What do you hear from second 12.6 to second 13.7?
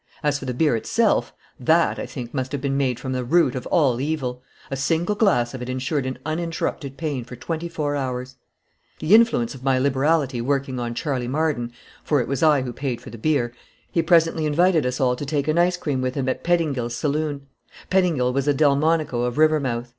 who paid for the beer